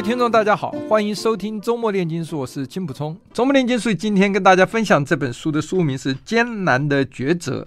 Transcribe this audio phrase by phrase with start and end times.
[0.00, 3.14] 位听众，大家好，欢迎收听周末炼金术，我是金普聪。
[3.34, 7.60] 周末炼金术今天跟大家分享这本书的书名是《艰难的抉择》，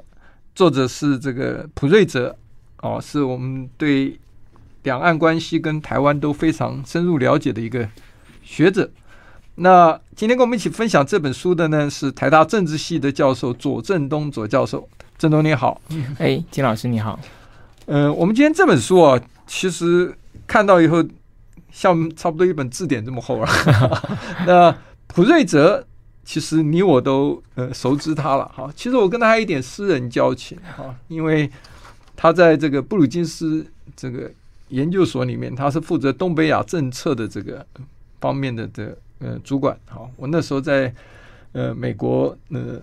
[0.55, 2.35] 作者是这个普瑞泽，
[2.81, 4.19] 哦，是我们对
[4.81, 7.87] 两岸关系跟台湾都非常深入了解的一个
[8.41, 8.89] 学者。
[9.53, 14.89] 那今天跟我们一起分享这本书的呢，是台大政治系的教授左正东左教授。
[15.19, 15.79] 正东你好，
[16.17, 17.19] 哎，金老师你好。
[17.85, 21.05] 嗯、呃，我们今天这本书啊，其实看到以后。
[21.73, 23.47] 像差不多一本字典这么厚了。
[24.45, 24.73] 那
[25.07, 25.85] 普瑞泽，
[26.23, 28.71] 其实你我都呃熟知他了哈。
[28.75, 31.49] 其实我跟他还有一点私人交情哈，因为
[32.15, 34.31] 他在这个布鲁金斯这个
[34.69, 37.65] 研究所里面，他是负责东北亚政策的这个
[38.21, 40.07] 方面的的呃主管哈。
[40.15, 40.93] 我那时候在
[41.53, 42.79] 呃美国呃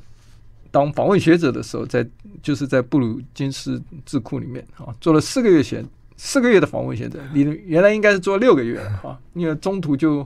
[0.73, 2.05] 当访问学者的时候，在
[2.43, 5.85] 就是在布鲁金斯智库里面啊做了四个月学。
[6.23, 10.19] 四个月的访问现在，你原来应该是做六个月啊，因为中途就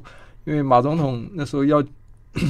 [0.42, 1.80] 因为马总统那时候要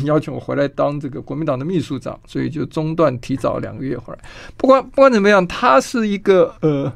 [0.06, 4.18] 邀请我回来当这个国民党的秘书长，所以就中断提早两个月回来。
[4.56, 6.90] 不管不管怎么样，他是一个呃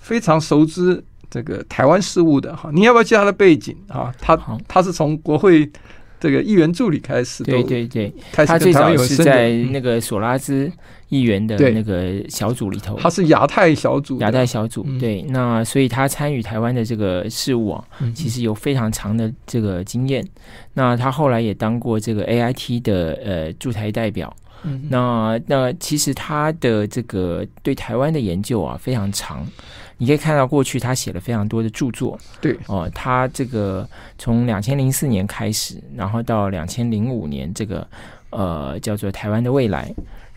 [0.00, 2.70] 非常熟知这个台湾事务的哈。
[2.70, 4.14] 你要不要记他的背景啊？
[4.20, 4.36] 他
[4.68, 5.68] 他是从国会
[6.24, 10.70] 这个议员助理开始，对对对，他最早是在那个索拉兹。
[11.10, 17.84] 议员的那个小组里头，他是亚太小组，亚太小组对，那所以他参与台湾的这个事务啊，
[18.16, 20.26] 其实有非常长的这个经验。
[20.72, 24.34] 那他后来也当过这个 AIT 的呃驻台代表。
[24.88, 29.46] 那那其实他的这个对台湾的研究啊非常长，
[29.98, 32.18] 你可以看到过去他写了非常多的著作。
[32.40, 33.88] 对哦，他这个
[34.18, 37.86] 从两千零四年开始，然后到两千零五年这个
[38.30, 39.94] 呃叫做台湾的未来。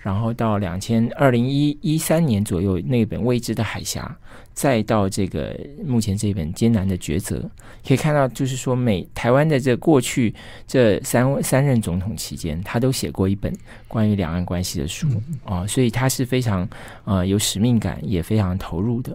[0.07, 4.17] 然后到两千二零一一三年左右，那本未知的海峡，
[4.53, 5.53] 再到这个
[5.85, 7.41] 目前这本艰难的抉择，
[7.85, 10.33] 可以看到，就是说美台湾的这过去
[10.65, 13.53] 这三三任总统期间，他都写过一本
[13.85, 15.09] 关于两岸关系的书
[15.43, 16.65] 啊、哦，所以他是非常
[17.03, 19.13] 呃有使命感，也非常投入的。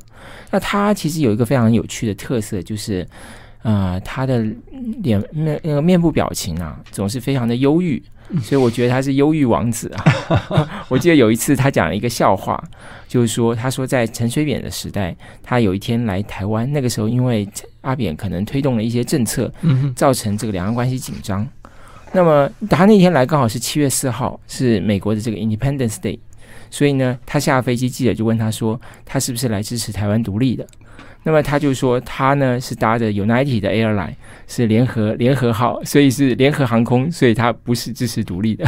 [0.50, 3.08] 那他其实有一个非常有趣的特色，就是
[3.62, 4.44] 呃他的
[5.02, 8.02] 脸面那个面部表情啊，总是非常的忧郁。
[8.40, 10.66] 所以我觉得他是忧郁王子啊！
[10.88, 12.62] 我记得有一次他讲了一个笑话，
[13.06, 17.46] 就是说他说在陈水扁的时代，他有一天来台湾，那个时候因为
[17.82, 19.52] 阿扁可能推动了一些政策，
[19.94, 21.46] 造成这个两岸关系紧张。
[22.12, 26.18] 那么他那天来刚好是七月四号，是美国的这个 Independence Day，
[26.70, 30.66] 所以呢，他下飞机，记者就问他说，他是不是来支持台湾独立的？
[31.24, 34.14] 那么他就说，他呢是搭着 United 的 Airline，
[34.48, 38.64] 是联合联合号，所以是联合航空，所以他不是支持独立的。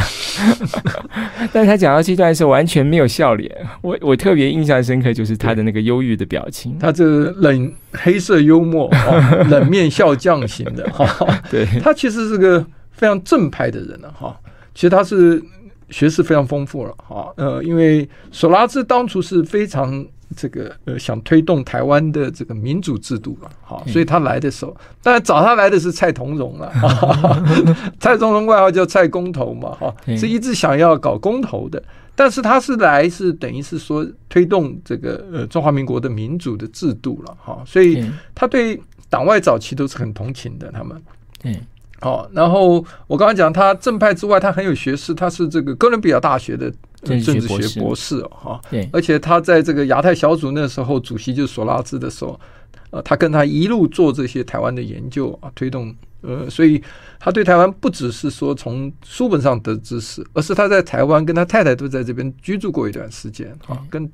[1.51, 3.53] 但是他讲到这段的时候，完全没有笑脸。
[3.81, 6.77] 我我特别印象深刻，就是他的那个忧郁的表情。
[6.79, 11.05] 他这个冷黑色幽默，哦、 冷面笑匠型的哈。
[11.51, 14.33] 对，他其实是个非常正派的人了哈。
[14.73, 15.43] 其实他是
[15.89, 17.33] 学识非常丰富了哈。
[17.35, 20.05] 呃，因为索拉兹当初是非常。
[20.35, 26.71] 这个呃，想推动台湾的这个民主制度了，好，所以他来的时候，当然找他来的是蔡同荣了，
[27.99, 31.81] 蔡同荣外号叫蔡公投嘛，哈，是一直想要搞公投的，
[32.15, 38.79] 但是他是来是等于是说推动这个呃中华民国的民主的制度了，哈，所以他对
[39.09, 41.01] 党外早期都是很同情的，他们，
[41.43, 41.55] 嗯，
[42.01, 46.71] 好，然后我刚刚讲他正派之外，他很有学识，他是这个哥伦比亚大学的。
[47.05, 52.39] 政治学博士哈，对，而且他在这个亚太小组那时候主席就是索拉兹的时候，
[52.89, 56.81] 呃，他跟他一路做这些台湾的研究啊，推动呃，所以
[57.19, 64.09] 他对台湾不只是说从书本上得知识，而是他在台湾跟他太太都在这边居住过一段时间哈，跟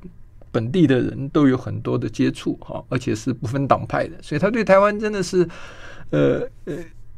[0.52, 5.48] 本地的人都有很多的接触哈，而且是不分党派的，所以他对台湾真的是
[6.10, 6.76] 呃呃，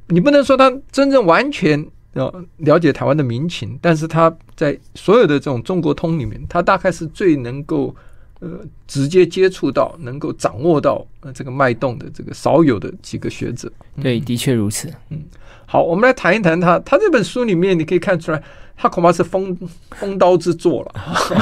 [0.08, 1.86] 你不能说他真正完全。
[2.14, 7.96] 要了解台湾的民情，但是他在所有的这种中国通里面，他大概是最能够
[8.40, 13.72] 呃直接接触到、能够掌握到呃这个脉动的这个少有的几个学者。
[14.00, 14.94] 对，的确如此。
[15.10, 15.24] 嗯，
[15.66, 16.78] 好，我们来谈一谈他。
[16.80, 18.44] 他这本书里面，你可以看出来，
[18.78, 19.58] 他恐怕是封
[19.92, 20.92] 封刀之作了。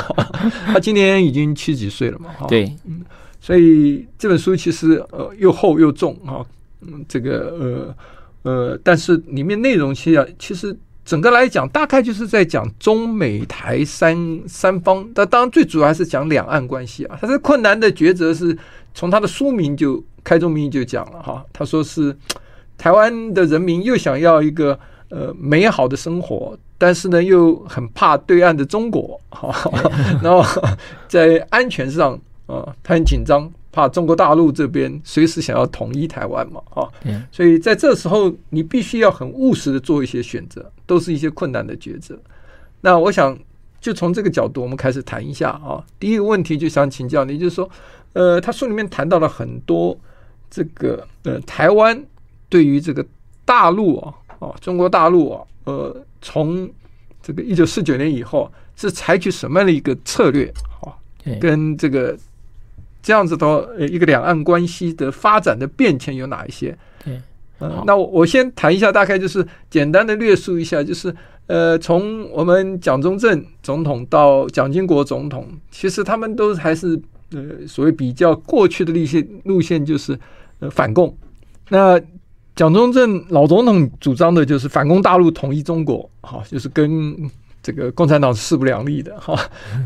[0.71, 2.29] 他今年已经七十几岁了嘛？
[2.39, 3.01] 哈，对，嗯，
[3.41, 6.45] 所以这本书其实呃又厚又重啊。
[6.79, 7.95] 嗯，这个呃。
[8.43, 15.07] 呃，但是里面内容其实其实整个来讲，大概就是在讲中美台三三方。
[15.13, 17.17] 但当然最主要还是讲两岸关系啊。
[17.19, 18.57] 他这困难的抉择是
[18.93, 22.15] 从他的书名就开宗明义就讲了哈，他说是
[22.77, 24.79] 台湾的人民又想要一个
[25.09, 29.71] 呃美好的生活，但是呢又很怕对岸的中国哈，
[30.21, 30.43] 然后
[31.07, 33.51] 在安全上啊，他很紧张。
[33.71, 36.91] 怕中国大陆这边随时想要统一台湾嘛，啊，
[37.31, 42.19] 所以在这时候你必须要很务实的做一些选择，都是一些困难的抉择。
[42.81, 43.37] 那我想
[43.79, 45.81] 就从这个角度，我们开始谈一下啊。
[45.97, 47.69] 第一个问题就想请教你，就是说，
[48.11, 49.97] 呃，他书里面谈到了很多
[50.49, 52.03] 这个呃台湾
[52.49, 53.05] 对于这个
[53.45, 56.69] 大陆啊啊中国大陆啊，呃，从
[57.23, 60.51] 这个一九四九年以后是采取什么样的一个策略
[60.81, 60.91] 啊，
[61.39, 62.17] 跟这个。
[63.01, 63.47] 这样子的
[63.79, 66.77] 呃，一个两岸关系的发展的变迁有哪一些？
[67.03, 67.19] 对，
[67.57, 71.13] 呃，那我我先谈一下，大概就是简单的略述一下，就是
[71.47, 76.99] 呃，从我们蒋中正总统到蒋经国总统，其实他们都还是
[77.31, 80.17] 呃所谓比较过去的路线路线，就是
[80.59, 81.17] 呃反共。
[81.69, 81.99] 那
[82.55, 87.17] 蒋中正老总统主张的就是反攻大陆，统一中国，哈，就是跟
[87.63, 89.35] 这个共产党是势不两立的，哈，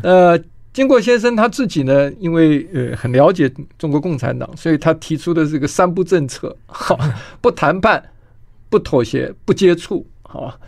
[0.02, 0.38] 呃。
[0.76, 6.98] 经国先生他自己呢，因为呃很了解中国共产党，所以他提出的这个三不政策， 好，
[7.40, 8.10] 不谈判、
[8.68, 10.60] 不妥协、不接触，好，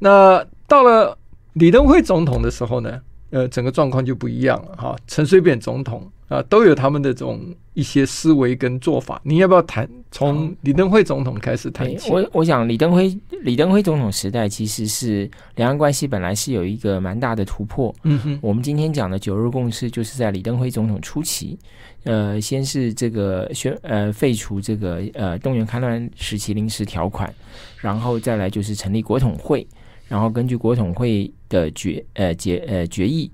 [0.00, 1.16] 那到了
[1.54, 3.00] 李登辉总统的时候呢，
[3.34, 6.08] 呃，整个状况就不一样了，哈，陈水扁总统。
[6.26, 9.20] 啊，都有他们的这种一些思维跟做法。
[9.24, 12.10] 你要不要谈从李登辉总统开始谈起？
[12.10, 17.94] 我我想李登辉李登辉总统时代其实是两岸关系本来是有一个蛮大的突破。
[18.04, 21.58] 嗯哼，我们今天讲的九日共识就是在李登辉总统初期，
[22.04, 27.32] 呃，先是这个宣呃废除这个呃动员戡乱时期临时条款，
[27.82, 29.64] 然后再来就是成立国统会。
[30.08, 33.30] 然后根据国统会的决呃决呃决议，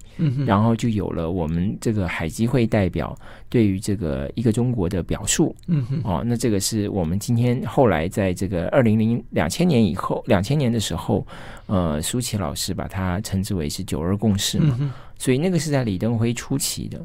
[0.47, 3.17] 然后就有了我们这个海基会代表
[3.49, 5.55] 对于这个一个中国的表述。
[5.67, 11.27] 嗯哼，哦，那这个是我们今天后来在这个二零零两千年以后，两千年的时候，
[11.67, 14.79] 呃，舒淇老师把它称之为是九二共识嘛。
[15.21, 16.99] 所以那个是在李登辉初期的。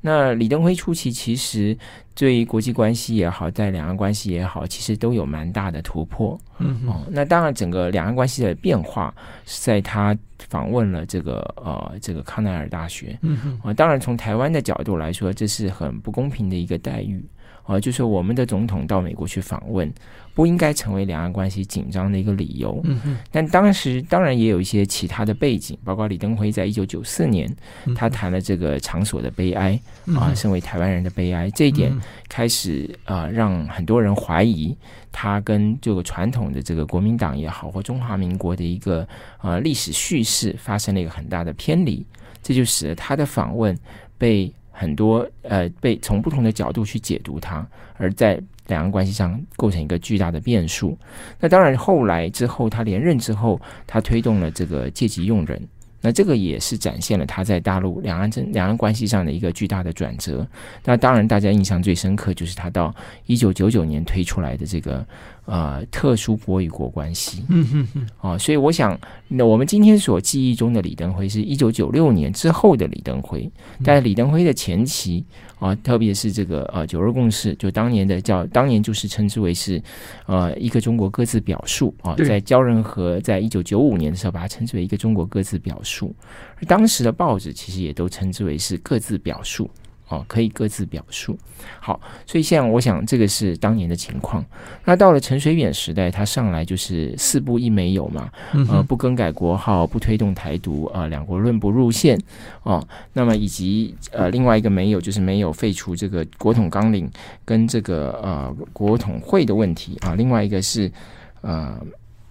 [0.00, 1.76] 那李登辉初期其实
[2.14, 6.38] 对于国际关系也好，在两岸关系也好，其实都有蛮大的突破。
[6.58, 10.16] 嗯哦，那当然整个两岸关系的变化是在他
[10.48, 13.18] 访问了这个呃这个康奈尔大学。
[13.20, 17.22] 嗯哼，啊，当然从台湾的角度来说，这是很不公平的一个待遇。
[17.68, 19.92] 啊，就是我们的总统到美国去访问，
[20.32, 22.80] 不应该成为两岸关系紧张的一个理由。
[22.84, 23.16] 嗯哼。
[23.30, 27.46] 但当时当然也有一些其他的背景，包括李登辉在一九九四年，
[27.94, 29.78] 他谈了这个场所的悲哀
[30.16, 31.94] 啊，身为台湾人的悲哀，这一点
[32.26, 34.74] 开始啊，让很多人怀疑
[35.12, 39.06] 他跟这个传统的这个国民党也好，或中华民国的一个
[39.42, 42.02] 呃历史叙事发生了一个很大的偏离，
[42.42, 43.78] 这就使得他的访问
[44.16, 44.50] 被。
[44.78, 47.66] 很多呃，被从不同的角度去解读它，
[47.96, 50.96] 而在两岸关系上构成一个巨大的变数。
[51.40, 55.60] 那当然，后来之后他连任之后，他推动了这个借机用人。
[56.00, 60.46] 那这个也是展现了他在大陆两岸政两岸关系上的一个巨大的转折。
[60.84, 62.94] 那当然，大家印象最深刻就是他到
[63.26, 65.04] 一九九九年推出来的这个
[65.48, 67.42] 呃特殊国与国关系。
[67.48, 68.06] 嗯哼哼。
[68.20, 73.50] 啊，所以我想，那我们今天所记忆中的李登辉是一九九六年之后的李登辉，
[73.82, 75.24] 但是李登辉的前期。
[75.58, 79.82] 啊，特别是这个呃九二共识，就当年的叫当年就是称之为是
[80.26, 86.14] 呃一个中国各自表述啊，在焦仁和在一九九五年的时候把它称之为一个中国各自表述，
[86.58, 89.68] 而当时的报纸其实也都称之为是各自表述。
[90.08, 91.38] 哦，可以各自表述。
[91.80, 94.44] 好，所以现在我想，这个是当年的情况。
[94.84, 98.30] 那到了陈水扁时代，他上来就是四不一没有嘛，
[98.68, 102.18] 呃，不更改国号，不推动台独，啊、呃，两国论不入宪，
[102.62, 107.10] 哦，那么以及呃，另外一个没有，就是没有废除这个国统纲领
[107.44, 110.90] 跟这个呃国统会的问题啊、呃，另外一个是
[111.42, 111.78] 呃。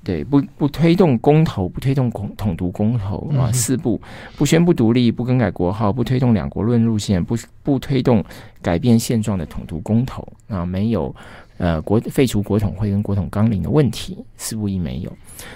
[0.08, 4.00] 对，不不推动公投，不推动统统独公投啊，四不
[4.38, 8.24] 不宣布独立，不更改国号，不推动两国论路线，不不推动
[8.62, 11.14] 改变现状的统独公投啊，没有。
[11.58, 15.12] 呃，国废除国统会跟国统纲领的问题，似乎亦没有。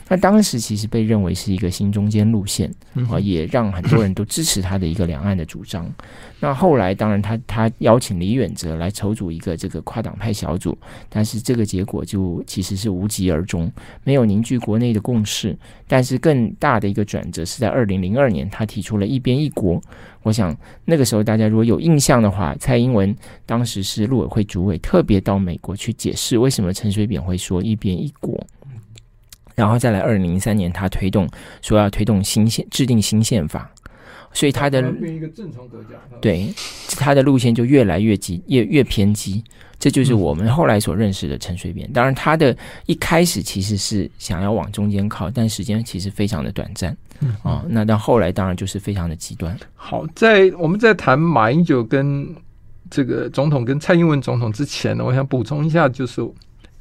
[0.08, 2.72] 那当时其实被认为是一个新中间路线
[3.10, 5.92] 啊，也让很多人都支持他的一个两岸的主张。
[6.40, 10.78] 那后来当然他他邀请李远哲来筹组一个这个跨党派小组，
[11.08, 13.72] 但是这个结果就其实是无疾而终，
[14.04, 15.58] 没有凝聚国内的共识。
[15.88, 19.82] 但是更大的一个转折是在二零零二年，他提出了一边一国。
[20.24, 28.40] 我想那个时候大家如果有印象的话，蔡英文当时是陆委会主委，特别到美国去解释为什么陈水扁会说一边一国
[29.56, 31.28] 然后再来二零零三年，他推动
[31.62, 33.70] 说要推动新宪制定新宪法，
[34.34, 35.90] 所以他的变一个正常国家，
[36.22, 36.54] 对
[36.98, 39.44] 他的路线就越来越激，越越偏激。
[39.78, 41.92] 这就是我们后来所认识的陈水扁。
[41.92, 46.96] 当然，他的一开始其实是想要往中间靠，但时间其实非常的短暂。
[47.22, 49.58] 嗯啊，那到后来当然就是非常的极端。
[49.76, 52.28] 好，在我们在谈马英九跟
[52.90, 56.22] 这个总统跟蔡英文总统之前呢，我想补充一下，就是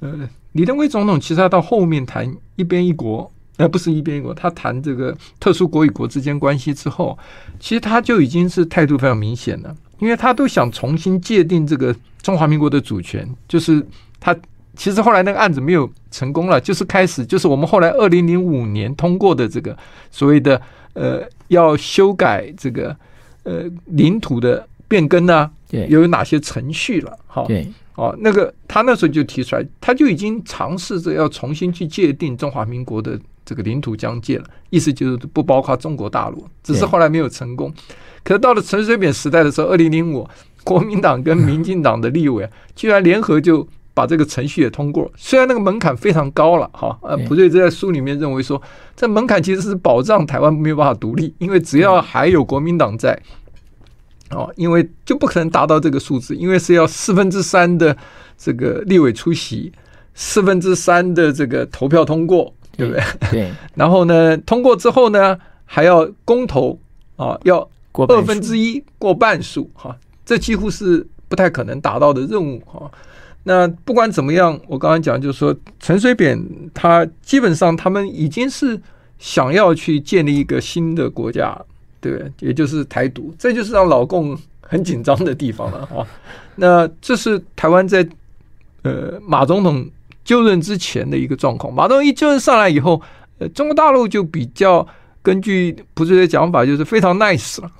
[0.00, 7.18] 呃，李登辉总统其实他到后面谈一边一国，呃，不是一边一国，他谈这个特殊国与国之间关系之后，
[7.59, 9.75] 其实他就已经是态度非常明显了。
[9.99, 13.87] 因为他都想重新界定这个中华民国的主权，就是
[14.18, 14.35] 他
[14.80, 19.76] 其实后来那个案子没有成功了，就是开始就是我们后来二零零五年通过的这个
[20.10, 20.58] 所谓的
[20.94, 22.96] 呃要修改这个
[23.42, 27.18] 呃领土的变更呢，对，有哪些程序了？
[27.26, 37.70] 哈，对，哦，那个他那时候就提出来，他就已经尝试着要重新去界定中华民国的这个领土疆界了，意思就是不包括中国大陆，只是后来没有成功。
[38.25, 40.26] 可是到了陈水扁时代的时候，二零零五，
[40.64, 45.11] 国民党跟民进党的立委居然联合就把这个程序也通过。
[45.16, 48.61] 虽然那个门槛非常高了，哈，呃，普瑞在书里面认为说，
[48.97, 53.20] 这门槛其实是保障台湾没有办法独立，因为只要还有国民党在，
[54.30, 57.97] 哦，因为就不可能达到这个数字，因为是要四分之三的
[58.37, 59.73] 这个立委出席，
[60.14, 63.02] 四分之三的这个投票通过，对不对？
[63.30, 63.50] 对。
[63.75, 66.78] 然后呢，通过之后呢，还要公投
[67.16, 67.68] 啊，要。
[68.09, 69.94] 二分之一过半数哈，
[70.25, 72.88] 这几乎是不太可能达到的任务哈。
[73.44, 76.38] 那不管怎么样，我刚刚讲就是说，陈水扁
[76.75, 78.80] 他基本上他们已经是
[79.18, 81.56] 想要去建立一个新的国家，
[82.00, 86.06] 对，也就是台独，这就是让老共很紧张的地方了哈。
[86.56, 88.06] 那这是台湾在
[88.82, 89.88] 呃马总统
[90.25, 93.00] 就任之前的一个状况，马总统一就任上来以后，
[93.38, 94.87] 呃，中国大陆就比较。
[95.23, 97.70] 根据蒲瑞的讲法，就是非常 nice 了，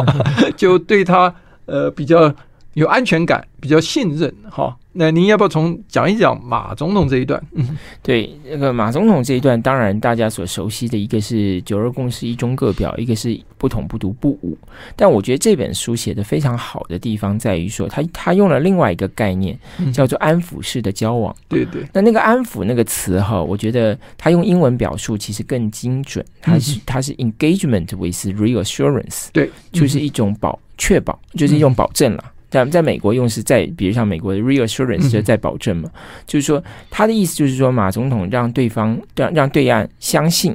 [0.56, 1.30] 就对他
[1.66, 2.34] 呃比较
[2.76, 4.76] 有安全感，比较信任哈。
[4.92, 7.42] 那您要不要从讲一讲马总统这一段？
[7.52, 14.56] 嗯，对，那个马总统这一段，当然大家所熟悉的一个是九二共识一中各表，一个是不统不独不武。
[14.94, 19.58] 但我觉得这本书写的非常好的地方在于说，他他用了另外一个概念，
[19.90, 21.34] 叫做安抚式的交往。
[21.48, 21.82] 对对。
[21.94, 26.22] 那那个安抚那个词哈，我觉得他用英文表述其实更精准。
[26.42, 32.32] 它是它是 engagement with reassurance，对，就是一种保确保，就是一种保证了。
[32.64, 40.54] 在在美国用是在，比如像美国的 reassurance 就在保证嘛，嗯、就是说他的意思就是说马总统让对方让让对岸相信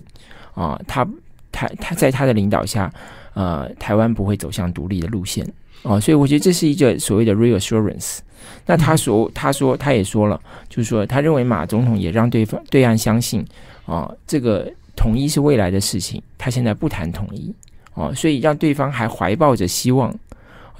[0.53, 1.07] 啊，他
[1.51, 2.91] 他他在他的领导下，
[3.33, 5.45] 呃，台湾不会走向独立的路线
[5.83, 8.19] 啊，所以我觉得这是一个所谓的 reassurance。
[8.65, 13.45] 那他说他说他也说了，就是说他认为马总统也让对方对岸相信
[13.85, 17.53] 啊，这个统一是未来的事情，他现在不谈统一
[17.93, 20.13] 啊，所以让对方还怀抱着希望。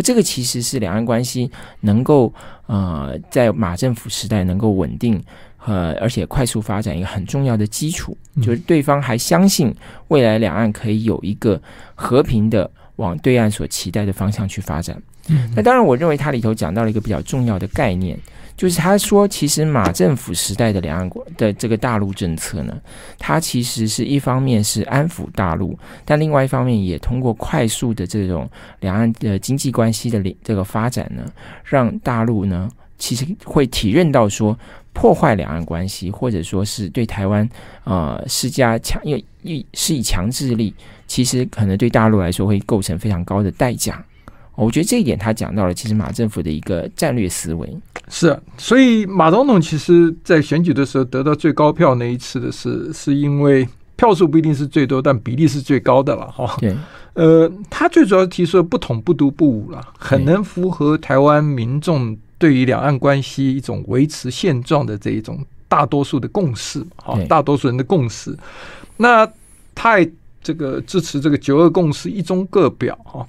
[0.01, 1.49] 这个其实是两岸关系
[1.81, 2.33] 能够
[2.67, 5.21] 呃在马政府时代能够稳定
[5.65, 9.73] 呃而且快速发展一个很重要的基础，就是对方还相信
[10.07, 11.61] 未来两岸可以有一个
[11.93, 15.01] 和平的往对岸所期待的方向去发展。
[15.55, 18.17] 那当然，我认为它里头讲到了一个比较重要的概念。
[18.61, 22.79] 就是他说，其实马政府时代的两岸国的这个大陆政策呢，
[23.17, 25.75] 它其实是一方面是安抚大陆，
[26.05, 28.47] 但另外一方面也通过快速的这种
[28.81, 31.25] 两岸的经济关系的这个发展呢，
[31.63, 34.55] 让大陆呢其实会体认到说，
[34.93, 37.49] 破坏两岸关系或者说是对台湾
[37.83, 40.71] 呃施加强，因为以施以强制力，
[41.07, 44.05] 其实可能对大陆来说会构成非常高的代价。
[44.55, 47.77] 我觉得这一点他讲到了，其实马政府的一个战略思维
[48.09, 56.55] 是啊，所以马总统其实在选举的时候得到最高票那一次的是，是因为票数不一定是最多，但比例是最高的了哈。
[56.59, 56.75] 对，
[57.13, 68.37] 呃，他最主要提出了不统不独不武了，很能符合台湾民众对于两岸关系一种维持现状的这一种大多数的共识哈，大多数人的共识。
[68.97, 69.27] 那
[69.73, 70.11] 他也
[70.43, 73.25] 这个支持这个九二共识一中各表哈。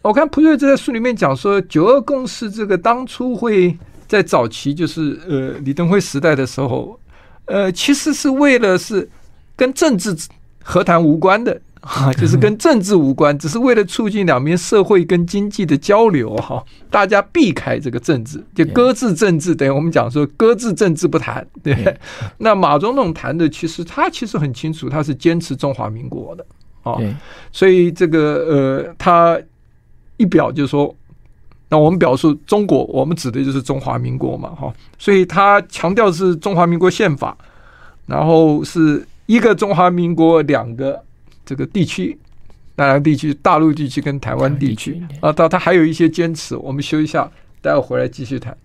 [0.00, 3.76] 我看普瑞在书里面讲说，九二共识这个当初会
[4.06, 6.98] 在早期，就是呃李登辉时代的时候，
[7.46, 9.08] 呃，其实是为了是
[9.56, 10.16] 跟政治
[10.62, 21.76] 和谈无关的哈，就是跟政治无关，只是为了促进两边社会跟经济的交流哈，大家避开这个政治，就搁置政治，等于我们讲说搁置政治不谈，对。
[22.38, 26.46] 那马总统谈的，其实他其实很清楚，他是坚持中华民国的
[26.82, 26.96] 啊，
[27.52, 29.38] 所以这个呃他。
[30.18, 30.94] 一表就是说，
[31.70, 37.36] 那我们表述中国，我们指的就是中华民国嘛，哈，所以他强调是中华民国宪法，
[38.04, 41.02] 然后是一个中华民国两个
[41.46, 42.18] 这个地区，
[42.76, 46.56] 南洋地区、大陆地区跟台湾地区啊，到他还有一些坚持。
[46.56, 47.30] 我们休一下，
[47.62, 48.56] 待会回来继续谈。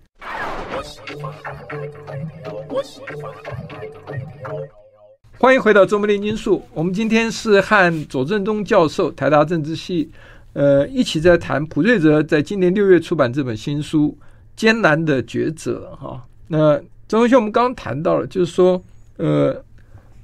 [5.36, 6.62] 欢迎回到周末炼金术。
[6.72, 10.10] 我们今天是和左正东教授，台大政治系，
[10.54, 14.16] 呃，一起在谈普瑞泽在今年六月出版这本新书
[14.56, 16.24] 《艰难的抉择》哈。
[16.48, 18.82] 那曾同学，我们刚刚谈到了，就是说，
[19.18, 19.62] 呃，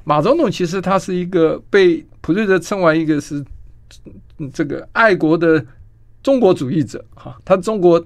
[0.04, 3.44] 马总统其实他是一个被普瑞泽称为一个是
[4.52, 5.64] 这个爱国的
[6.22, 7.38] 中国主义者哈。
[7.44, 8.04] 他中国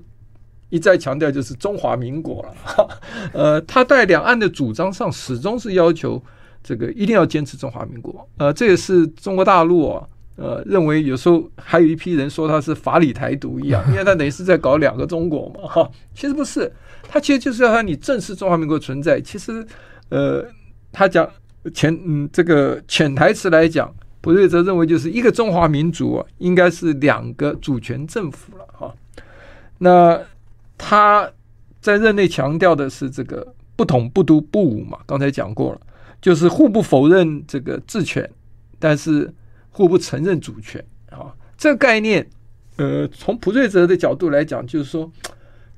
[0.70, 2.88] 一再强调就是中华民国了哈。
[3.32, 6.22] 呃，他在两岸的主张上始终是要求。
[6.66, 16.72] 这个一定要坚持中华民国，呃，这也是中国大陆啊，呃，认为有时候还有一批人说他是法理台独一样， 因为他等于是在搞两个中国嘛，哈，其实不是，
[17.08, 19.20] 他其实就是要让你正视中华民国存在。
[19.20, 19.64] 其实，
[20.08, 20.44] 呃，
[20.90, 21.28] 他讲
[21.72, 28.94] 潜嗯这个潜台词来讲，普瑞泽认为就是一个中华民族啊，应该是两个主权政府了，哈。
[29.78, 30.20] 那
[30.76, 31.30] 他
[31.80, 35.80] 在任内强调的是这个不统不独不武嘛，刚才讲过了。
[36.20, 38.26] 就是互不否认这个治权，
[38.78, 39.30] 但是
[39.74, 41.34] 互不承认主权啊。
[41.58, 42.26] 这个概念，
[42.76, 45.10] 呃，从普瑞泽的角度来讲，就是说，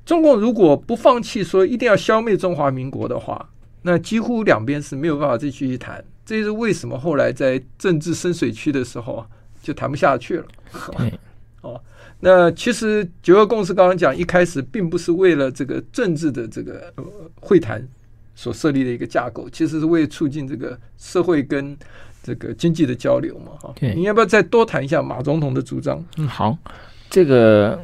[0.05, 3.49] 中共如果不放弃说一定要消灭中华民国的话，
[3.81, 6.03] 那几乎两边是没有办法再继续谈。
[6.25, 9.27] 这是为什么后来在政治深水区的时候啊，
[9.61, 10.45] 就谈不下去了。
[11.61, 11.81] 哦，
[12.19, 16.93] 那其实九二共识刚刚讲，一开始并不是为了这个政治的这个
[17.41, 17.87] 会谈。
[18.39, 21.75] 所设立的一个架构，其实是为促进这个社会跟
[22.27, 23.73] 这个经济的交流嘛，哈。
[23.79, 26.03] 对，你要不要再多谈一下马总统的主张？
[26.17, 26.57] 嗯，好，
[27.09, 27.79] 这个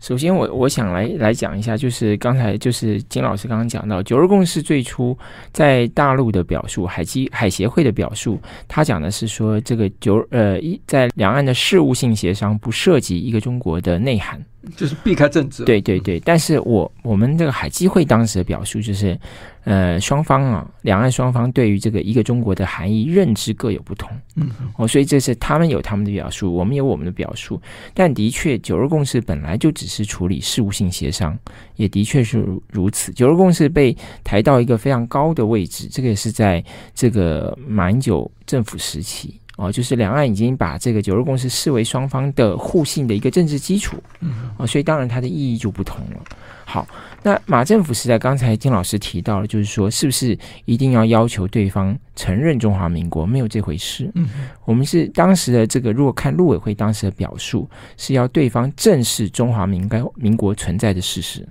[0.00, 5.14] 首先我我想来来讲一下，就是刚才就是金老师刚刚讲到九二共识最初
[5.52, 14.42] 在大陆的表述，海基海协会的表述，他讲的是说这个九呃一在两岸的事务性协商不涉及一个中国的内涵。
[14.76, 16.18] 就是避开政治，对对对。
[16.20, 19.18] 但是我我们这个海基会当时的表述就是，
[19.64, 27.60] 呃，双方啊，两岸双方对于这个一个中国的含义认知各有不同，嗯，哦，所以这是他们有他们的表述，我们有我们的表述。
[27.92, 31.38] 但的确，九二共识本来就只是处理事务性协商，
[31.76, 33.12] 也的确是如此。
[33.12, 39.40] 九二共识被抬到一个非常高的位置，这个也是在这个马英九政府时期。
[39.56, 46.20] 哦，就是两岸已经把这个九二共识视为双方的互信的一个政治基础，嗯，哦，所以当然它的意义就不同了。
[46.64, 46.84] 好，
[47.22, 53.24] 那马政府时代，刚才金老师提到了，就是说，是不是一定要要求对方承认中华民国？
[53.24, 54.10] 没有这回事。
[54.14, 54.28] 嗯，
[54.64, 61.46] 我们是当时的这个，如果看陆委会当时的表述，是要对方正视中华民该民国存在的事实。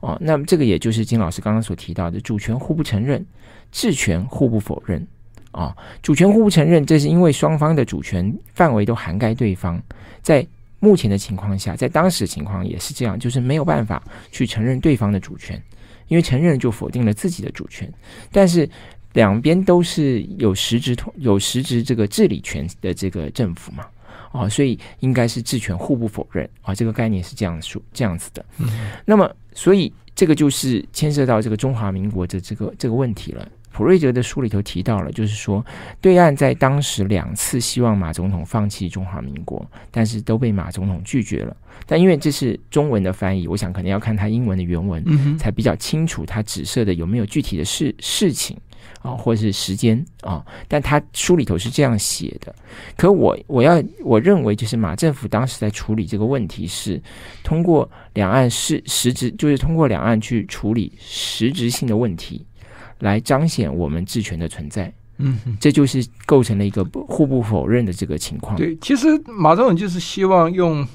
[0.00, 3.24] 哦，那么这个也就是金老师刚刚所提到的，主权互不承认，
[3.70, 5.06] 治权互不否认。
[5.56, 9.82] 啊，主权互不承认，这是因为双方的主权范围都涵盖对方。
[10.20, 10.46] 在
[10.80, 15.60] 目前的情况下，在当时情况也是这样，就是没有办法去承认对方的主权，
[16.08, 17.90] 因为承认就否定了自己的主权。
[18.30, 18.68] 但是
[19.14, 23.86] 两边都是有实质同有实质这个治理权的这个政府嘛，
[24.32, 28.44] 啊，所以应该是治权互不否认啊，这个概念是这样说这样子的。
[28.58, 28.68] 嗯，
[29.06, 33.48] 那么，所以这个就是牵涉到这个中华民国的这个这个问题了。
[33.76, 35.62] 普瑞泽的书里头提到了，就是说，
[36.00, 41.54] 对岸在当时两次希望马总统放弃中华民国，但是都被马总统拒绝了。
[41.84, 45.04] 但因为这是中文的翻译，我想可能要看他英文的原文，
[45.36, 48.56] 才比较清楚他指涉的有没有具体的事事情
[49.02, 50.42] 啊，或者是时间啊。
[50.66, 52.54] 但他书里头是这样写的。
[52.96, 56.98] 可我我要我认为，就是马政府当时在处理这个问题是
[57.44, 62.42] 通过两岸是实质，就是通过两岸去处理实质性的问题。
[63.00, 68.56] 来彰显我们治权的存在，嗯，这就是构成了一个互不否认的这个情况。
[68.56, 70.86] 对，其实马总统就是希望用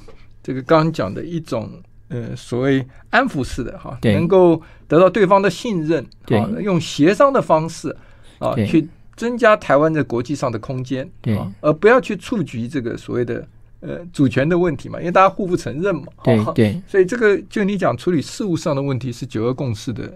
[0.41, 1.69] 这个刚刚讲的一种
[2.09, 7.95] 呃所谓安抚式的哈，能够得到对方的信任，对，用协商的方式
[8.39, 13.47] 啊去增加台湾在国际上的空间，对，而不要去触及这个所谓的。
[13.81, 20.13] 呃，主权的问题嘛，因为大家互不承认嘛，对对，所以这个就你讲处理事务上的问题是九二共识的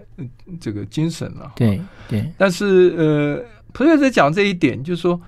[0.60, 2.32] 这个精神了，对对。
[2.38, 5.20] 但是呃，普瑞泽讲这一点，就是说，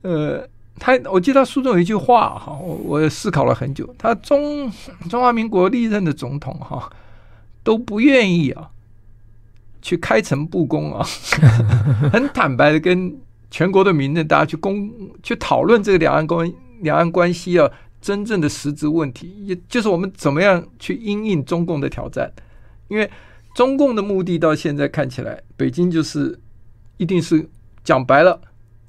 [0.00, 4.72] 呃，他我记得他书中有一句话哈，我我也思考了很久，他中
[5.10, 6.90] 中华民国历任的总统哈
[7.62, 8.70] 都不愿意啊
[9.82, 11.06] 去开诚布公啊，
[12.10, 13.14] 很坦白的跟
[13.50, 14.90] 全国的民众大家去公
[15.22, 16.50] 去讨论这个两岸公约。
[16.80, 22.32] 两岸关系啊，真正的实质问题，也就是我们怎么样去因应中共的挑战。
[22.88, 23.10] 因为
[23.54, 26.38] 中共的目的到现在看起来，北京就是
[26.96, 27.48] 一定是
[27.84, 28.40] 讲白了，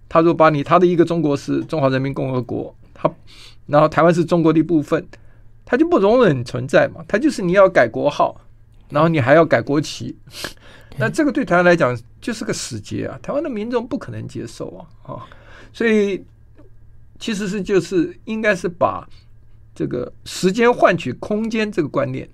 [0.08, 3.12] 他说把你他的一个中国是中华人民共和国，他
[3.66, 5.06] 然后台湾是中国的一部分，
[5.66, 8.40] 他就不容忍存在嘛，他就是你要改国号，
[8.90, 10.18] 然后你还要改国旗，
[10.98, 15.26] 那这个对台湾来讲就是个死结啊，台湾的民众不可能接受啊啊，
[15.74, 16.24] 所以
[17.20, 19.08] 其实是就是应该是把
[19.76, 22.28] 这个时间换取空间这个观念。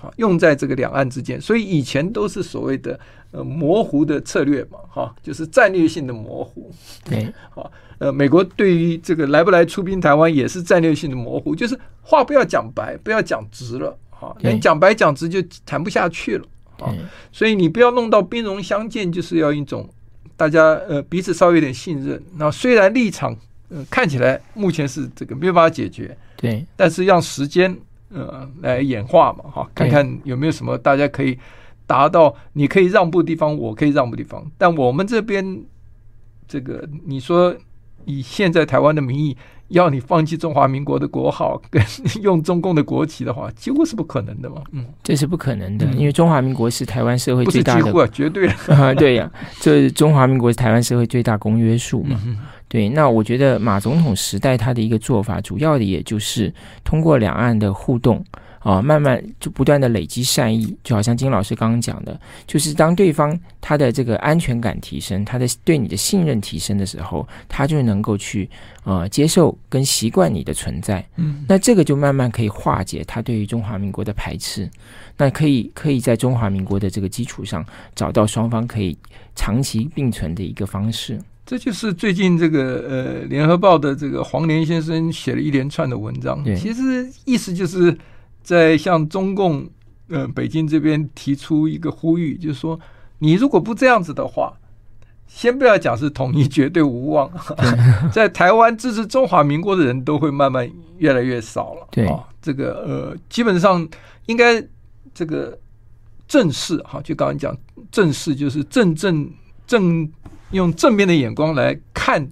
[0.00, 2.96] 好，用在这个两岸之间，所以以前都是所谓的
[3.32, 6.70] 呃模糊的策略嘛，哈，就是战略性的模糊。
[7.02, 16.46] 对，好，呃，美国对于这个来不来出兵台湾也是战略性的模糊，就是话不要讲白，不要讲直了，哈，连讲白讲直就谈不下去了，
[16.78, 16.94] 啊，
[17.32, 19.90] 所以你不要弄到兵戎相见，就是要一种
[20.36, 22.22] 大家呃彼此稍微有点信任。
[22.36, 23.36] 那虽然立场
[23.68, 27.76] 呃看起来目前是这个没有办法解决，对，但是让时间。
[28.10, 31.38] 呃，来演化嘛，哈，看看有没有什么大家可以
[31.86, 34.50] 达到，你可以让步的地方，我可以让步的地方。
[34.56, 35.62] 但我们这边，
[36.48, 37.54] 这个你说
[38.06, 39.36] 以现在台湾的名义
[39.68, 41.84] 要你放弃中华民国的国号，跟
[42.22, 44.62] 用中共的国旗的话，几乎是不可能的嘛。
[44.72, 52.18] 嗯，这是不可能的，因为中华民国是台湾社会最大的，不是几乎啊，绝对啊， 对呀，这中华民国是台湾社会最大公约数嘛。
[52.24, 56.52] 嗯对，那我觉得马总统时代他的一个做法，主要的也就是
[56.84, 58.22] 通过两岸的互动
[58.60, 68.50] 啊，慢慢就不断的累积善意，就好像金老师刚刚讲的，就是当对方他的这个安全感提升，他的对你的信任提升的时候，他就能够去
[68.84, 71.02] 呃接受跟习惯你的存在。
[71.16, 74.68] 嗯，那这个就慢慢可以化解他对于中华民国的排斥，
[75.16, 78.98] 那可以可以在中华民国的这个基础上，找到双方可以
[79.34, 81.18] 长期并存的一个方式。
[81.48, 87.96] 这就是最近这个呃，《联合报》的这个黄连先生写了一连串的文章，其实意思就是
[88.42, 89.66] 在向中共
[90.08, 92.78] 呃北京这边提出一个呼吁，就是说，
[93.20, 94.52] 你如果不这样子的话，
[95.26, 97.30] 先不要讲是统一绝对无望，
[98.12, 101.88] 在台湾支持中华民国的人都会慢慢越来越少了。
[101.90, 103.88] 对啊，这个呃，基本上
[104.26, 104.62] 应该
[105.14, 105.58] 这个
[106.26, 107.56] 正式哈，就刚刚讲
[107.90, 109.30] 正式，就是正正
[109.66, 110.06] 正。
[110.52, 112.26] 用正面的眼光来看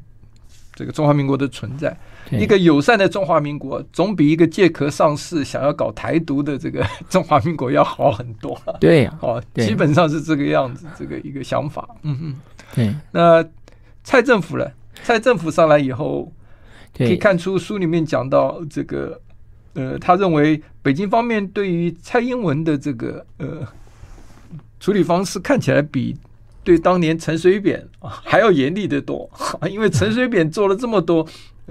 [0.75, 1.97] 这个中华民国的存在，
[2.31, 8.59] 一个友善的中华民国总比一个借壳上市、想要搞台独的这个 中华民国要好很多。
[8.81, 11.89] 对呀， 哦，基本上是这个样子，这个一个想法。
[12.03, 12.37] 嗯嗯，
[12.75, 12.95] 对。
[13.11, 13.45] 那
[14.05, 14.67] 蔡政府呢？
[15.03, 16.33] 蔡政府上来以后，
[16.97, 19.21] 可以看出书里面讲到这个，
[19.75, 23.67] 呃，他认为北京方面对于蔡英文的这个呃
[24.81, 26.17] 处理方式看起来比。
[26.67, 29.31] 对当年陈水扁还要严厉得多，
[29.71, 31.25] 因为陈水扁做了这么多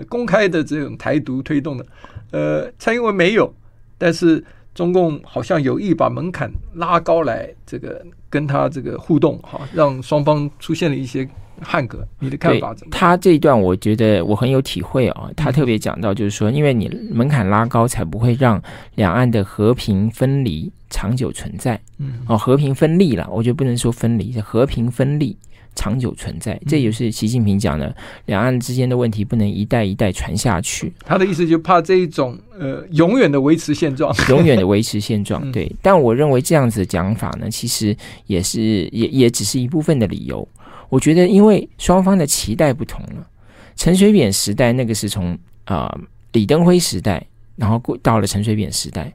[0.08, 1.86] 公开的这种台独推动的，
[2.32, 3.54] 呃，蔡英文没有，
[3.98, 4.42] 但是
[4.74, 11.28] 中共好像有意把门槛拉高来，这个跟他这个互动哈，让双方出现了一些
[11.63, 12.08] 捍格。
[12.20, 13.00] 你的看法怎么样？
[13.00, 18.62] 他这一段我觉得我很有体会哦，他特别讲到就是说，因为你门槛拉高，才不会让
[18.96, 20.72] 两岸的和平分离。
[20.88, 25.36] 长久存在，嗯，哦，和平分立了，我觉得不能说分离，是和平分立，
[25.76, 27.94] 长久存在，这也是习近平讲的，
[28.28, 30.94] 两岸之间的问题不能一代一代传下去。
[31.04, 35.41] 他的意思就怕这一种呃，永远的维持现状， 永远的维持现状。
[35.52, 37.94] 对，但我认为这样子的讲法呢，其实
[38.28, 40.48] 也是也也只是一部分的理由。
[40.89, 43.28] 我觉得，因为双方的期待不同了，
[43.76, 45.34] 陈水扁时代那个是从
[45.65, 46.00] 啊、呃、
[46.34, 49.12] 李登辉时代，然后过到了陈水扁时代。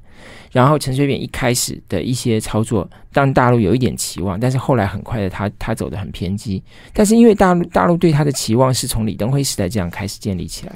[0.52, 6.62] 然后陈水扁一开始的一些操作，让大陆有一点期望，但是后来很快的他他走得很偏激。
[6.92, 10.74] 但是因为大陆大陆对他的期望是从李登辉时代这样开始建立起来，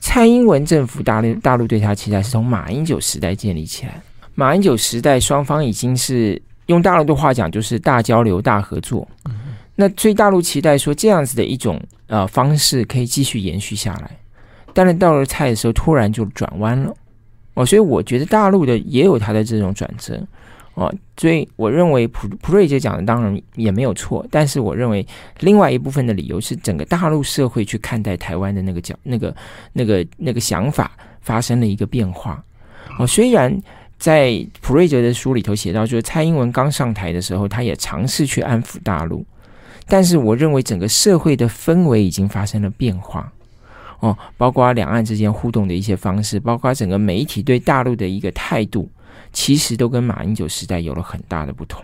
[0.00, 4.00] 蔡英文政府大陆大陆对他期待是从马英九时代建立起来。
[4.34, 9.08] 马英九时代双方已经是用大陆的话讲就是大交流大合作，
[9.76, 14.10] 那所以大陆期待说这样子的一种呃方式可以继续延续下来，
[14.72, 16.94] 但是到了蔡的时候突然就转弯了。
[17.54, 20.20] 哦，所以我觉得大陆的也有它的这种转折，
[20.74, 25.06] 哦，所以我认为普普瑞杰讲的当然也没有错，但是我认为
[25.38, 29.32] 另外一部分的理由是整个大陆社会去看待台湾的那个角、那个、
[29.72, 32.42] 那个、那个想法发生了一个变化。
[32.98, 33.56] 哦，虽然
[33.98, 39.24] 在普瑞哲的书里头写到，就是蔡英文刚上台的时候，他也尝试去安抚大陆，
[39.86, 43.32] 但是我认为整个社会的氛围已经发生了变化。
[44.00, 48.90] 哦，包括两岸之间互动的一些方式，包括整个媒体对大陆的一个态度，
[49.32, 51.82] 其实都跟马英九时代有了很大的不同。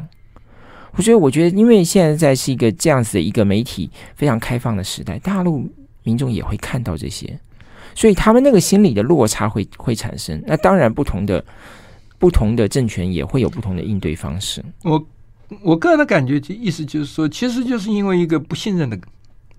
[0.98, 5.66] 所以我觉得，因为现在是一个这样子的一个媒体非常开放的时代，大陆
[6.02, 7.38] 民众也会看到这些，
[7.94, 10.42] 所以他们那个心理的落差会会产生。
[10.46, 11.42] 那当然，不同的
[12.18, 14.62] 不同的政权也会有不同的应对方式。
[14.82, 15.02] 我
[15.62, 18.98] 我个人的感觉，就意思就是说，其实就是因为一个不信任的。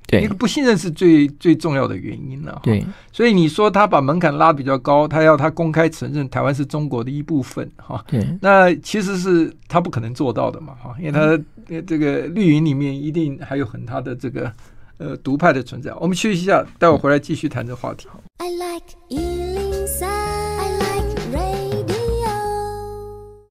[0.07, 2.59] 对，一个不信任是最最重要的原因了。
[2.63, 11.39] 对，所以你说他把门槛拉比较高，他要他公开承认台湾是中国的一部分，哈，对，那其实是他不可能做到的嘛，哈，因为他
[11.87, 14.51] 这个绿营里面一定还有很他的这个
[14.97, 15.93] 呃独派的存在。
[15.93, 18.09] 我们休息一下，待会回来继续谈这个话题。
[18.39, 18.97] I like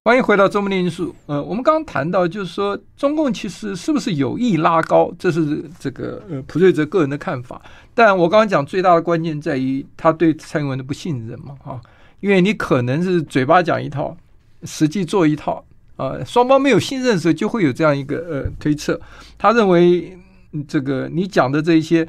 [0.02, 1.14] 欢迎回到周末念书。
[1.26, 5.12] 呃，我们刚刚谈到，就是说中共其实是不是有意拉高？
[5.18, 7.60] 这是这个呃普瑞泽个人的看法。
[7.92, 11.78] 但我刚刚讲最大的关键在于他对蔡英文的不信任嘛，哈，
[12.20, 14.16] 因为你可能是嘴巴讲一套，
[14.64, 15.62] 实际做一套
[15.96, 18.98] 啊，双方没有信任的时候，就会有这样一个呃推测。
[19.36, 20.18] 他认为
[20.66, 22.08] 这个你讲的这一些。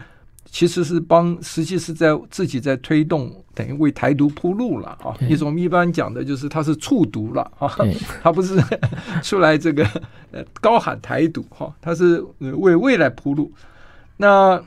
[0.54, 5.16] 其实是帮，实际是在自己在推动，等于为台独铺路了啊！
[5.30, 7.74] 一种一般讲的就是他是促独了啊，
[8.22, 8.62] 他 不是
[9.24, 9.88] 出来这个
[10.32, 13.50] 呃高喊台独哈，他是为未来铺路。
[14.18, 14.62] 那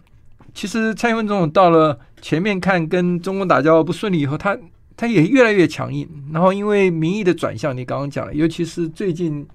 [0.54, 4.56] 其实蔡英文总统到了前面看跟中共打交道不顺利以后，他
[4.96, 6.08] 他也越来越强硬。
[6.32, 9.46] 然后因为民意的转向，你刚刚讲了，尤其是最近。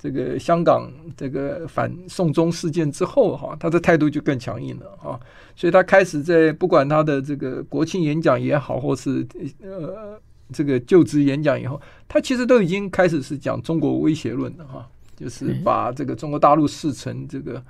[0.00, 5.18] 这个香港这个反送中事件之后，哈，他的态度就更强硬了，哈，
[5.56, 9.26] 所以他开始在不管他的这个国庆演讲也好，或是
[9.60, 10.16] 呃
[10.52, 17.60] 这个就职演讲以后，他其实都已经开始是讲中国威胁论的，哈，就是把这个中国大陆视成这个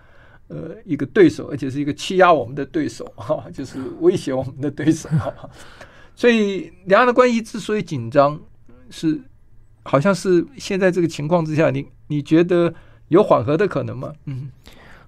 [0.49, 5.33] 呃一个对手，而且是一个欺压我们的对手，哈，就是威胁我们的对手，哈，
[6.14, 8.38] 所以两岸的关系之所以紧张，
[8.91, 9.19] 是
[9.83, 11.87] 好像是现在这个情况之下，你。
[12.09, 12.75] 你觉得
[13.09, 14.12] 有缓和的可能吗？
[14.27, 14.51] 嗯，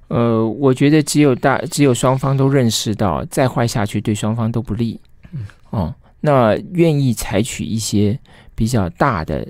[0.09, 5.01] 呃，我觉得只有大，只有双方都认识到，再坏下去对双方都不利。
[5.33, 8.19] 嗯，哦，那愿意采取一些
[8.55, 9.47] 比较大的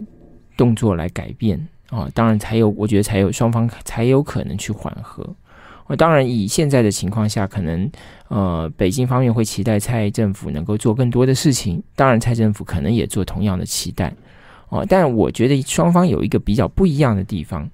[0.56, 1.58] 动作来改变
[1.90, 5.26] 啊，哦，当然才有，我觉得才有双方才有可能去缓和。
[5.98, 7.90] 当然以现在的情况下，可能
[8.28, 14.14] 呃，北京方面会期待蔡政府能够做更多的事情，当然蔡政府可能也做同样的期待。
[14.70, 17.68] 哦，但我觉得双方有一个比较不一样的地方，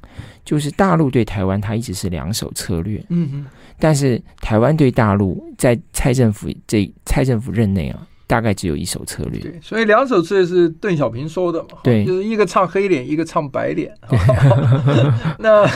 [0.45, 3.47] 就是大陆对台湾它一直是两手策略，嗯嗯，
[3.79, 9.39] 但是台湾对大陆在蔡政府这蔡政府任内啊，大概只有一手策略。
[9.41, 13.95] 对，所以两手策略是邓小平说的嘛，对，就是一个唱黑脸，一个唱白脸。
[15.39, 15.69] 那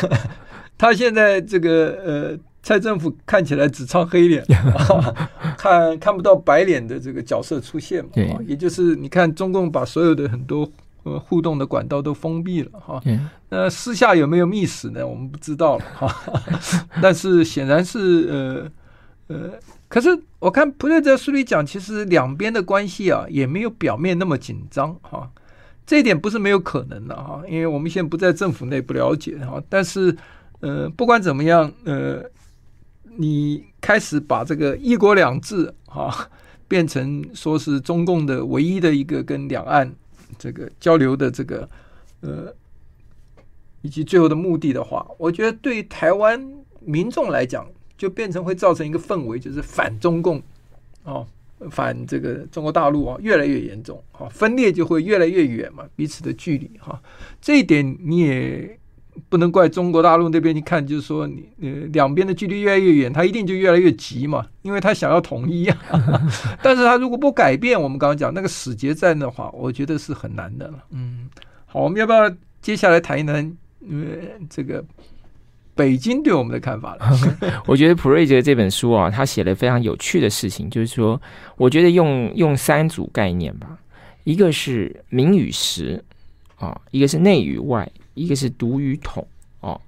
[0.79, 4.43] 他现在这个呃，蔡政府看起来只唱黑脸，
[5.59, 10.67] 看看不到白脸的这个角色出现嘛，对，也就是你看中共把所有的很多。
[11.03, 13.03] 呃，互动的管道都封闭了哈，
[13.49, 15.07] 那私下有没有密室呢？
[15.07, 16.15] 我们不知道了哈。
[17.01, 18.71] 但是显然是
[19.29, 19.51] 呃呃，
[19.89, 25.31] 可是我看普瑞泽书里讲，其实两边的关系啊，也没有表面那么紧张哈。
[25.87, 29.61] 这一点不是没有可能的哈，因为我们现在不在政府内，不了解哈。
[29.71, 30.15] 但是
[30.61, 32.23] 呃，不管怎么样，呃，
[33.17, 36.29] 你开始把这个一国两制哈
[36.69, 39.91] 变成说是中共的唯一的一个跟两岸。
[40.39, 41.69] 这个交流的这个
[42.21, 42.55] 呃，
[43.83, 46.41] 以及最后的目的的话，我觉得对台湾
[46.81, 47.67] 民众来讲，
[47.97, 50.43] 就变成会造成一个氛围，就是反中共
[51.05, 51.27] 哦，
[51.71, 57.01] 反这个中国大陆啊，越来越严重啊，分裂就会越来越远嘛，彼此的距离哈，
[57.41, 58.80] 这一点你也。
[59.29, 65.77] 不能怪中国大陆那边，你看，就是说你呃两边的距离越来越远，他一定就越来越急嘛，因为他想要统一啊。
[66.63, 70.85] 但是他如果不改变，我们刚刚讲那个死结战的话，我觉得是很难的了。
[70.91, 71.29] 嗯，
[71.67, 73.57] 好，我们要不要接下来谈一谈
[73.89, 73.97] 呃
[74.49, 74.85] 这个
[75.75, 77.11] 北京对我们的看法了？
[77.67, 81.21] 我觉得普瑞杰这本书啊，他写了非常有趣的事情，就是说，
[81.57, 83.79] 我觉得用用三组概念吧，
[84.25, 86.03] 一个是名与实
[86.57, 87.91] 啊，一个是内与外。
[88.15, 89.27] 一个是独与统
[89.61, 89.81] 哦，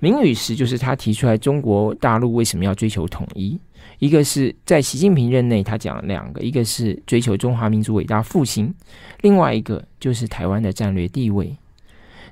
[0.00, 3.58] 明与实就是他提出来中国大陆为什么要追求统一，
[3.98, 8.72] 一个是在习近平任内他讲了两个，一个是追求中华民族伟大复兴，
[9.20, 11.54] 另外一个就是台湾的战略地位。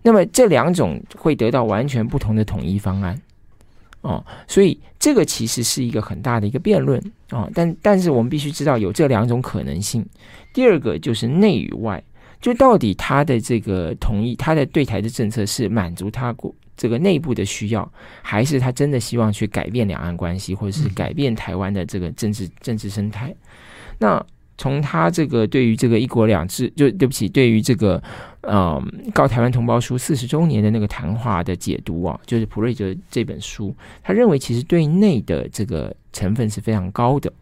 [0.03, 3.21] 那么这两种会得到完全不同的统一方案
[4.03, 7.49] 哦，所以这个其实是一个很大的一个辩论啊。
[7.55, 10.07] 但但是我们必须知道有这两种可能性。
[10.55, 12.03] 第二个就是内与外。
[12.41, 17.91] 就到底他的这个同意，他的对台的政策是满足他国这个内部的需要，
[18.23, 23.35] 还是他真的希望去改变两岸关系，或者是改变台湾的这个政治政治生态？
[23.99, 24.25] 那
[24.59, 28.03] 从他这个对于这个一国两制，就对不起，对于这个
[28.43, 37.33] 嗯《告台湾同胞书》四十周年的那个谈话的解读啊，就是普瑞泽这本书，他认为其实对内的这个成分是非常高的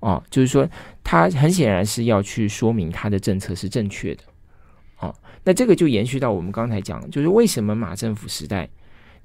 [0.00, 0.68] 哦，就是说
[1.04, 4.22] 他很显然是要去说明他的政策是正确的。
[5.00, 8.68] 哦那这个就延续到我们刚才讲，就是为什么马政府时代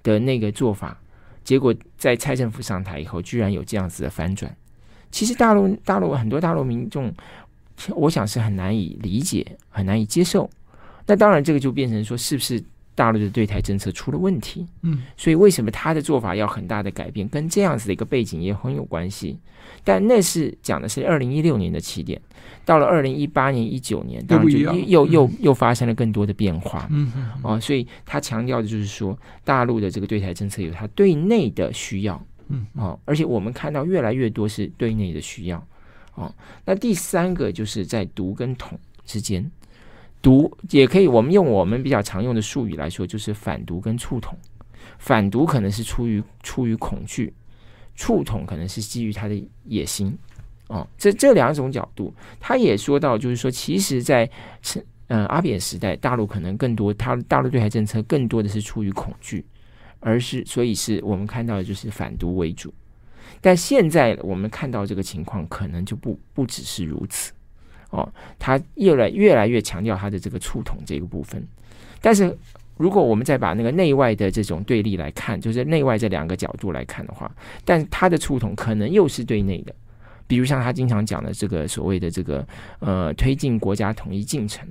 [0.03, 0.99] 的那个做法，
[1.43, 4.55] 结果在蔡政府上台以后，居然有这样子的反转。
[5.09, 7.13] 其实大陆大陆很多大陆民众，
[7.95, 10.49] 我想是很难以理解、很难以接受。
[11.07, 12.63] 那当然，这个就变成说，是不是
[13.01, 14.67] 大陆的对台政策出了问题？
[14.83, 19.39] 嗯，所以为什么他的做法要很大的改变，跟这样子的一个背景也很有关系。
[19.83, 22.21] 但那是讲的是二零一六年的起点，
[22.63, 26.87] 到了二零一八年、一九年，当然就又又又又发生了更多的变化。
[26.91, 32.23] 嗯嗯，哦，所以他强调的就是说，大陆的这个对台政策有它对内的需要。
[32.49, 35.57] 嗯，啊，而且我们看到越来越多是对内的需要。
[36.13, 36.31] 哦，
[36.65, 39.49] 那第三个就是在独跟统之间，
[40.21, 44.37] 毒也可以，我们用我们比较常用的术语来说，就是反毒跟触统。
[44.97, 47.33] 反毒可能是出于出于恐惧。
[47.93, 50.17] 触统可能是基于他的野心，
[50.69, 54.25] 哦，这这两种角度，他也说到，就是说，其实在，
[54.61, 59.45] 在呃阿扁时代，大陆可能更多，他大陆对台政策更多的是出于恐惧，
[59.99, 62.73] 而是所以是我们看到的就是反毒为主，
[63.39, 67.33] 但现在我们看到这个情况，可能就不不只是如此，
[67.91, 71.41] 哦，他越来越来越强调他的这个触统这个部分，
[72.01, 72.35] 但是。
[72.77, 77.31] 如果我们再把那个内外的这种对立来看，就是内外这两个角度来看的话，
[77.63, 79.75] 但他的触统可能又是对内的，
[80.25, 82.43] 比如像他经常讲的这个所谓的这个
[82.79, 84.67] 呃推进国家统一进程，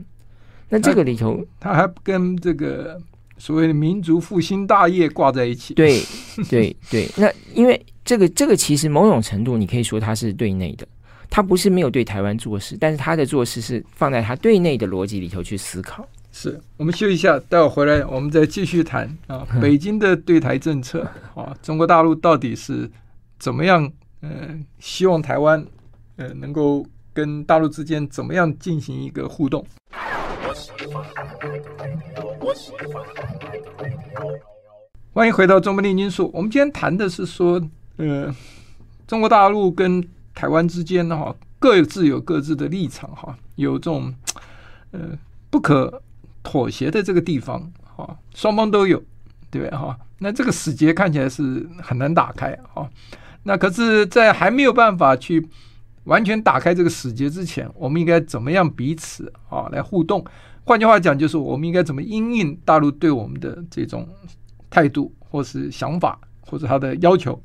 [0.68, 3.00] 那这个里头他还跟这个
[3.38, 5.74] 所谓的民族复兴大业挂在一起。
[5.78, 6.02] 对
[6.48, 10.88] 对对，那因为这个这个其实某种程度你可以说他是对内的，
[11.30, 16.06] 他不是没有对台湾做事，但是他的做事是放在他对内的逻辑里头去思考。
[16.32, 19.46] 是我们休息一下，待会回来我们再继续谈啊。
[19.60, 22.90] 北京的对台政策 啊，中国大陆到底是
[23.38, 23.90] 怎么样？
[24.22, 25.64] 嗯、呃，希望台湾
[26.16, 29.64] 呃能够跟大陆之间怎么样进行一个互动？
[35.12, 36.30] 欢迎回到中国炼金术。
[36.32, 37.60] 我们今天谈的是说，
[37.96, 38.32] 呃，
[39.06, 40.00] 中国大陆跟
[40.40, 44.14] 台湾之间的哈，各自有各自的立场哈，有这种
[44.92, 45.00] 呃
[45.50, 46.02] 不可。
[46.42, 49.02] 妥协的这个地方，哈，双方都有，
[49.50, 49.94] 对哈？
[50.20, 52.88] 那这个死结看起来是很难打开，哈。
[53.42, 55.46] 那可是，在还没有办法去
[56.04, 60.24] 完全打开这个死结之前，我们应该怎么样彼此啊来互动？
[60.64, 64.08] 换句话讲，就是我们应该怎么因应大陆对我们的这种
[64.70, 67.38] 态度，或是想法，或者他的要求？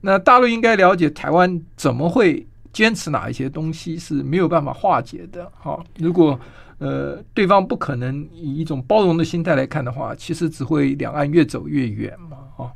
[0.00, 5.82] 那大陆应该了解台湾怎么会坚持哪一些东西是没有办法化解的，哈。
[5.98, 6.38] 如果
[6.78, 12.70] 呃，对方不可能以一种包容的心态来看的话，其实只会两岸越走越远嘛，啊。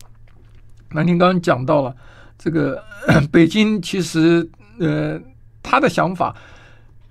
[0.92, 1.94] 那您刚刚讲到了
[2.38, 2.82] 这个
[3.30, 5.20] 北京，其实呃
[5.62, 6.34] 他的想法，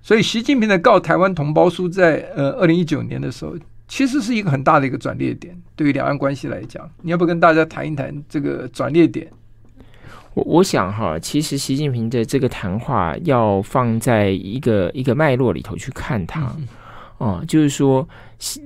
[0.02, 3.54] 所以习近平的告台湾同胞书在呃二零一九年的时候，
[3.86, 9.30] 其实是一个很大的一个转捩点，对于两岸关系来讲，你要不跟大家谈一谈这个转捩点？
[10.34, 16.54] 我我想哈，其实习近平的这个谈话要放在一个一个脉络里头去看它。
[16.58, 16.68] 嗯
[17.18, 18.08] 哦，就是说，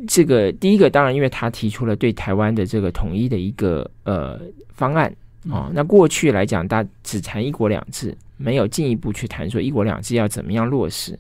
[0.07, 4.41] 这个第一个当然，因为他提出了对台湾的这个统一的一个呃
[4.73, 5.13] 方案
[5.51, 11.19] 哦，那过去来讲，大只谈一国两制，没有进一步去谈说一国两制要怎么样落实。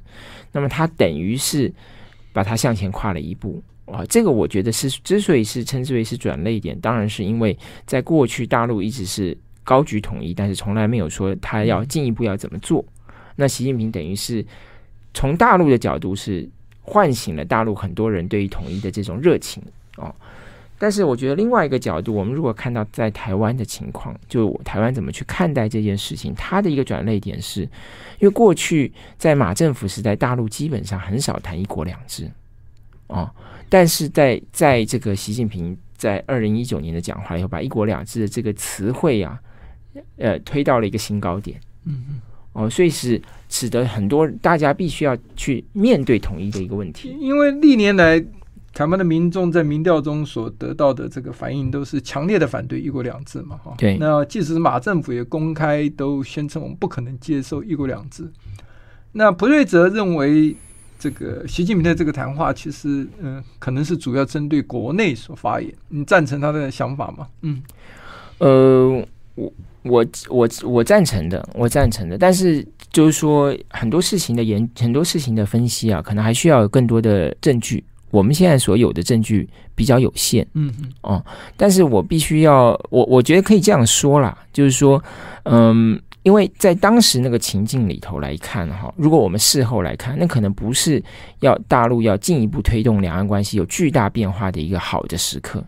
[0.52, 1.72] 那么他等于是
[2.32, 12.84] 把它向前跨了一步啊，这个我觉得是之所以是称之为是转捩点，当然是因为在过去大陆一直是高举统一，但是从来没有说他要进一步要怎么做。
[13.34, 14.46] 那习近平等于是
[15.12, 16.48] 从大陆的角度是。
[16.86, 19.62] 唤醒了大陆很多人对于统一的这种热情
[19.96, 20.14] 哦，
[20.78, 32.30] 但是我觉得另外一个角度，我们如果看到在台湾的情况，就台湾怎么去看待这件事情，它的一个转捩点是，因为过去在马政府时代，大陆基本上很少谈一国两制
[33.06, 33.30] 哦，
[33.70, 39.40] 但是在在这个习近平在二零一九年的讲话以后，把一国两制的这个词汇啊，
[40.16, 42.20] 呃，推到了一个新高点，嗯嗯。
[42.52, 47.16] 哦，所以是使得很多大家必须要去面对统一的一个问题。
[47.18, 48.24] 因为历年来
[48.72, 53.74] 台湾的民众在民调中所得到的这个反应都是强烈的反对一国两制嘛，哈。
[53.76, 53.98] 对。
[53.98, 58.30] 那即使马政府也公开都宣称我们不可能接受一国两制。
[59.10, 60.54] 那朴瑞泽认为，
[60.96, 65.74] 这个习近平的这个谈话其实嗯、呃，可能是主要针对国内所发言。
[65.88, 67.26] 你赞成他的想法吗？
[67.42, 67.60] 嗯，
[68.38, 69.04] 呃，
[69.34, 69.52] 我。
[69.86, 77.84] 我我我赞成的，我赞成的，但是就是说很多事情的研，很多事情的分析啊，可能还需要有更多的证据。
[78.10, 81.22] 我们现在所有的证据比较有限，嗯嗯哦，
[81.54, 85.04] 但是我必须要，我我觉得可以这样说啦，就是说，
[85.42, 91.02] 嗯，因为在当时那个情境里头来看哈，如果我们事后来看，那可能不是
[91.40, 95.62] 要大陆要进一步推动两岸关系有巨大变化的一个好的时刻。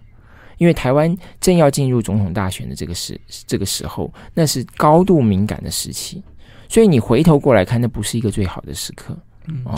[0.59, 6.23] 因为台湾正要进入总统大选的这个时这个时候，那是高度敏感的时期，
[6.69, 9.17] 所以你回头过来看，那不是一个最好的时刻。
[9.49, 9.75] 嗯哦，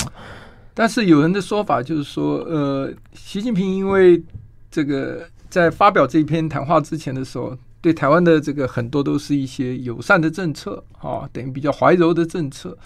[0.74, 4.22] 但是有人的说法就是说，呃，习近平因为
[4.70, 12.76] 这个在发表这篇谈话之前的时候，对台湾的这个很多都是一些友善的政策啊，等于比较怀柔的政策，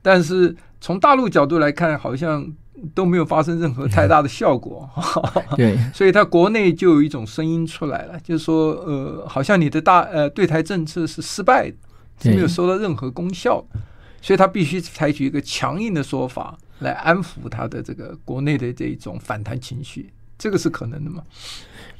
[0.00, 2.52] 但是从大陆角度来看，好像
[2.94, 4.88] 都没有发生任何太大的效果。
[5.56, 11.76] 对， 所以他国内就有一种声音出来了，就是说，呃，好像你的大呃对台政策是失败的，
[12.22, 13.64] 是没有收到任何功效。
[14.24, 21.24] 所以他必须采取一个强硬的说法来安抚他的这个国内的这一种反弹情绪，这个是可能的吗？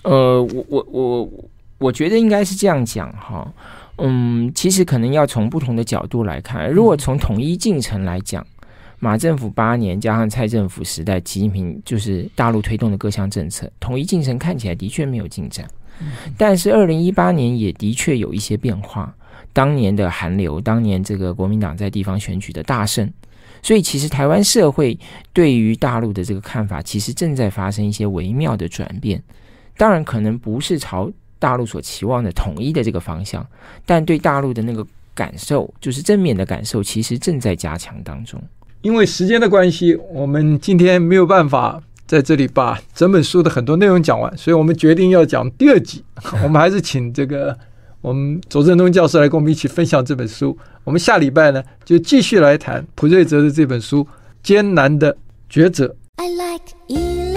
[0.02, 1.30] 呃，我我我
[1.78, 3.52] 我觉得应该是这样讲哈，
[3.98, 6.70] 嗯，其实可能要从不同的角度来看。
[6.70, 8.46] 如果从统一进程来讲，
[9.04, 15.68] 马政府八年加上蔡政府时代，习近平就是大陆推动的各项政策，统一进程看起来的确没有进展，
[16.38, 19.12] 但是二零一八年也的确有一些变化。
[19.52, 23.12] 当年的韩流，当年这个国民党在地方选举的大胜，
[23.60, 24.96] 所以其实台湾社会
[25.32, 29.20] 对于大陆的这个看法，其实正在发生一些微妙的转变。
[29.76, 33.44] 当然，可能不是朝大陆所期望的统一的这个方向，
[33.84, 38.40] 但对大陆的那个感受，就是正面的感受，其实正在加强当中。
[38.82, 46.04] 因为时间的关系，我们今天没有办法在这里把整本书的很多内容讲完，所以我们决定要讲第二集。
[46.44, 47.56] 我们还是请这个。
[48.00, 50.58] 我们左正东教授来跟我们一起分享这本书。
[50.82, 54.02] 我们下礼拜呢，就继续来谈普瑞泽的这本书
[54.42, 55.16] 《艰难的
[55.48, 55.86] 抉择》。
[56.16, 57.31] I like you.